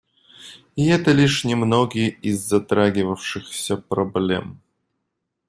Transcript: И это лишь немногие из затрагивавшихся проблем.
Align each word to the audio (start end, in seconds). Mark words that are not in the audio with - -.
И 0.75 0.87
это 0.87 1.11
лишь 1.11 1.45
немногие 1.45 2.09
из 2.09 2.39
затрагивавшихся 2.39 3.77
проблем. 3.77 4.59